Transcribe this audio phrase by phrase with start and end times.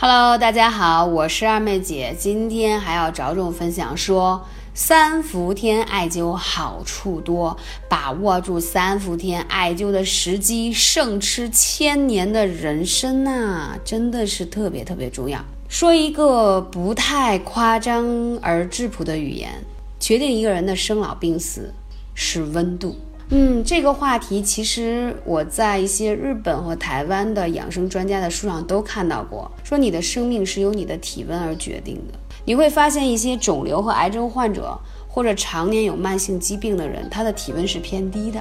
[0.00, 7.56] Hello，大家好，我是二妹姐，今天还要着重分享说三伏天艾灸好处多，
[7.88, 15.44] 把握住三伏天艾灸的时机，胜吃千年的人参呐，真的是特别特别重要。
[15.68, 19.50] 说一个不太夸张而质朴的语言，
[19.98, 21.74] 决定一个人的生老病死
[22.14, 22.96] 是温度。
[23.30, 32.18] 嗯，这个话题其实我在一些日本和台湾的养生专家的书上都看到过，说你的生命是由你的体温而决定的。
[32.46, 38.40] 你会发现一些肿瘤和癌症患者，或者常年有慢性疾病的人，他的体温是偏低的。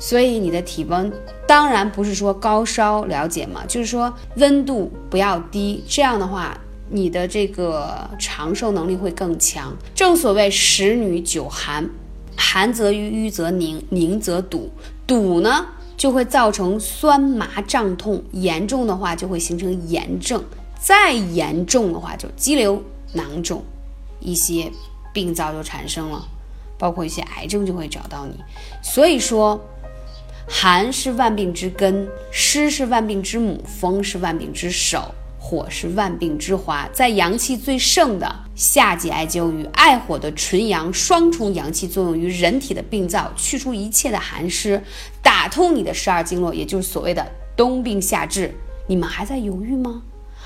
[0.00, 1.12] 所以你的体温
[1.46, 3.62] 当然不是说高烧，了解吗？
[3.68, 6.58] 就是说温度不要低，这样的话
[6.90, 9.72] 你的这个长寿能力会更强。
[9.94, 11.88] 正所谓十女九寒。
[12.54, 14.70] 寒则瘀，瘀则凝，凝则堵，
[15.08, 20.40] 堵呢就会造成酸麻胀痛，严重的话就会形成炎症，
[20.80, 22.80] 再严重的话就肌瘤、
[23.12, 23.64] 囊肿，
[24.20, 24.70] 一些
[25.12, 26.28] 病灶就产生了，
[26.78, 28.36] 包括一些癌症就会找到你。
[28.80, 29.60] 所以说，
[30.48, 35.12] 寒是万病之根，湿是万病之母，风是万病之首。
[35.40, 44.82] 火是万病之华，在阳气最盛的夏季艾灸，与艾火的纯阳双重阳气作用于人体的病灶，去除一切的寒湿，
[45.22, 48.54] 打通你的十二经络，也就是所谓的冬病夏治。
[48.86, 50.02] 你们还在犹豫吗？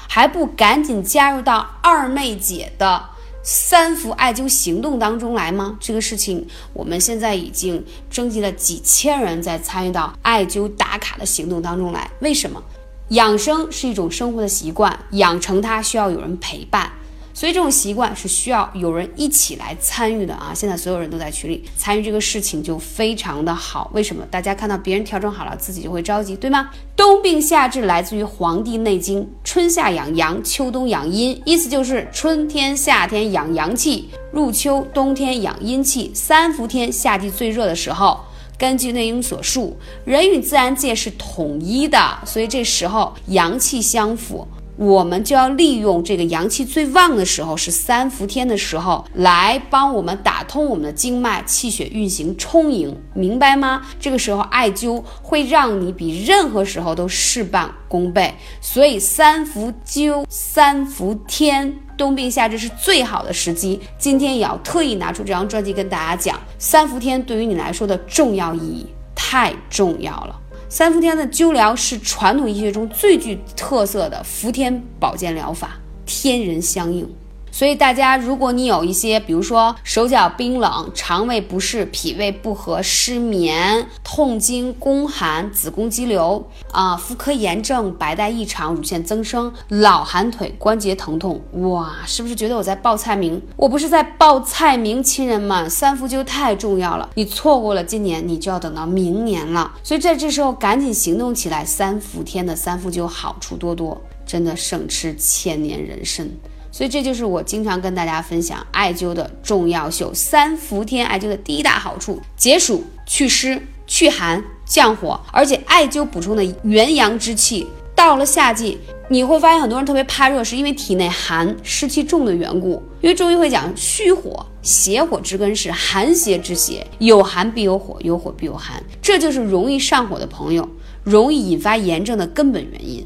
[0.08, 3.04] 还不赶紧加入到二妹姐的
[3.42, 5.76] 三伏艾灸行动当中来吗？
[5.78, 12.62] 这个事情我们现在已经征集了几千人在参与到艾灸打卡的行动当中来，为什么？
[13.08, 16.90] 养生是一种生活的习惯，养成它需要有人陪伴，
[17.38, 20.50] 所以这种习惯是需要有人一起来参与的啊！
[20.52, 23.88] 现在所有人都在群里参与这个事情，就非常的好。
[23.94, 24.26] 为什么？
[24.28, 26.68] 大家看到别人调整好了，自己就会着急，对吗？
[26.96, 38.18] 冬病夏治来自于《黄帝内经》，春夏养阳，秋冬养阴，意思就是春天、夏天养阳气，入秋、冬天养阴气，三伏天夏季最热的时候。
[38.58, 44.44] 根据《内经》所述，人与自然界是统一的，所以这时候阳气相符，
[44.78, 53.82] 我们就要利用这个阳气最旺的时候，是三伏天的时候，来帮我们打通我们的经脉，气血运行充盈，明白吗？
[53.98, 61.80] 这个时候艾灸会让你比任何时候都事半功倍，所以三伏灸、三伏天。
[61.96, 70.40] 冬病夏治是最好的时机，今天也要特意拿出这张专辑跟大家讲，三伏天对于你来说的重要意义太重要了。
[70.70, 77.08] 三伏天的灸疗是传统医学中最具特色的伏天保健疗法，天人相应。
[77.50, 93.40] 所以大家，如果你有一些，比如说手脚冰冷、肠胃不适、脾胃不和、失眠、痛经、宫寒、子宫肌瘤啊、妇科炎症、白带异常、乳腺增生、老寒腿、关节疼痛，哇，是不是觉得我在报菜名？
[93.56, 99.72] 我不是在报菜名，亲人们，三伏灸太重要了，你错过了今年，你就要等到明年了。
[99.82, 106.28] 所以在这时候赶紧行动起来，三伏天的三伏灸好处多多，真的胜吃千年人参。
[106.78, 110.08] 所以这就是我经常跟大家分享艾灸的重要性。
[110.14, 115.20] 三伏天艾灸的第一大好处：解暑、祛湿、祛寒、降火。
[115.32, 117.66] 而且艾灸补充的元阳之气，
[117.96, 118.78] 到了夏季，
[119.08, 122.80] 你会发现很多人特别怕热，是因为体内寒湿气重的缘故。
[123.00, 130.68] 因为中医会讲虚火，邪火之根是寒邪之邪，有寒必有火，有火必有寒，这就是容易上火的朋友，
[131.02, 133.04] 容易引发炎症的根本原因。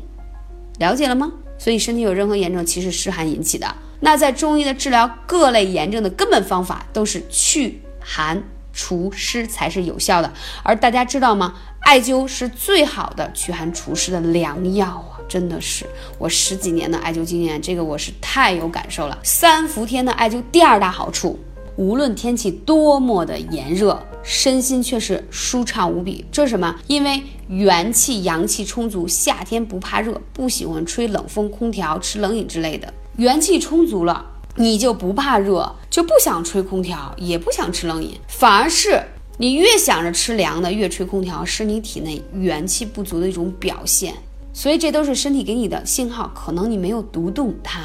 [0.78, 1.32] 了解了吗？
[1.62, 3.72] 所以身体有任何炎症，其实湿寒引起的。
[4.00, 8.42] 那在中医的治疗各类炎症的根本方法，都是祛寒
[8.72, 10.32] 除湿才是有效的。
[10.64, 11.54] 而大家知道吗？
[11.82, 15.22] 艾灸是最好的祛寒除湿的良药啊！
[15.28, 15.86] 真的是
[16.18, 19.16] 我十几年的艾灸经验，这个我是太有感受了。
[19.22, 21.38] 三伏天的艾灸第二大好处。
[21.76, 26.24] 无论天气多么的炎热，身心却是舒畅无比。
[26.30, 26.74] 这是什么？
[26.86, 32.92] 因为元气阳气充足，夏天不怕热，不喜欢吹冷风、空调、吃冷饮之类的。
[33.16, 34.24] 元气充足了，
[34.56, 39.02] 你就不怕热，就不想吹空调，也不想吃冷饮，反而是
[39.38, 44.14] 你越想着吃凉的，越吹空调，是你体内元气不足的一种表现。
[44.52, 47.80] 所以这都是身体给你的信号，可能你没有读懂它。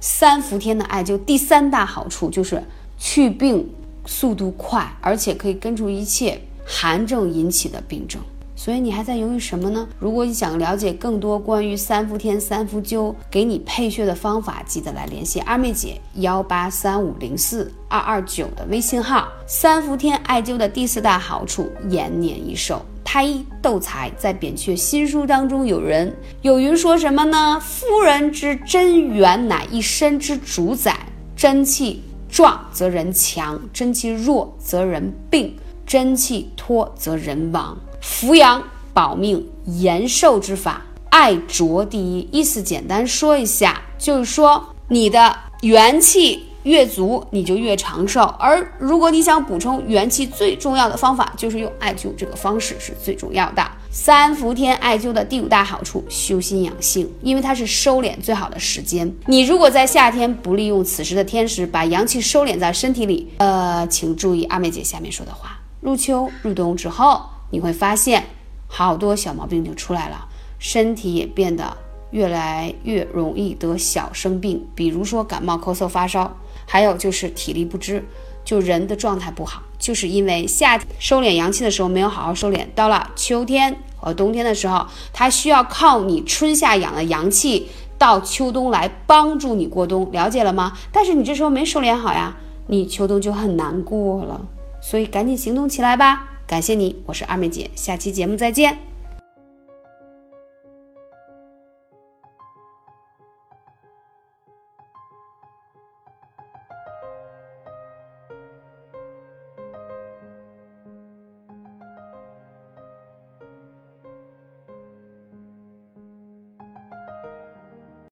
[0.00, 2.62] 三伏天的艾灸第三大好处就是。
[3.00, 3.64] 去病
[4.08, 8.20] 速度快，而且可以根除一切寒症引起的病症。
[8.56, 9.86] 所以你还在犹豫什么呢？
[10.00, 19.28] 如果你想了解更多关于三伏天三伏灸给你配穴的方法，记得来联系二妹姐幺八三五零四二二九的微信号。
[19.46, 22.84] 三伏天艾灸的第四大好处，延年益寿。
[23.04, 26.12] 太医窦才在《扁鹊新书》当中有人
[26.42, 27.60] 有云说什么呢？
[27.60, 30.98] 夫人之真元乃一身之主宰，
[31.36, 37.78] 真气壮则人强，真气弱则人病，真气脱则人亡。
[38.00, 42.28] 扶阳保命延寿之法，爱浊第一。
[42.30, 46.44] 意思简单说一下，就是说你的元气。
[46.64, 53.66] 越足你就越长寿，而如果你想补充元气，最重要的方法就是用艾灸这个方式是最重要的。
[53.90, 59.10] 三伏天艾灸的第五大好处，修心养性，因为它是收敛最好的时间。
[59.24, 65.58] 你如果在夏天不利用此时的天时，把阳气收敛在身体里，呃，请注意阿妹姐下面说的话。
[65.80, 68.22] 入秋入冬之后，你会发现
[68.66, 71.74] 好多小毛病就出来了，身体也变得
[72.10, 76.36] 越来越容易得小生病，比如说感冒、咳嗽、发烧。
[76.70, 78.04] 还有就是体力不支，
[78.48, 87.68] 就人的状态不好，就是因为夏收敛阳气的时候没有好好收敛，到了秋天和冬天的时候，它需要靠你春夏养的阳气
[87.98, 90.72] 到秋冬来帮助你过冬，了解了吗？
[90.90, 92.34] 但是你这时候没收敛好呀，
[92.68, 94.40] 你秋冬就很难过了，
[94.80, 96.30] 所以赶紧行动起来吧！
[96.46, 98.78] 感谢你，我是二妹姐，下期节目再见。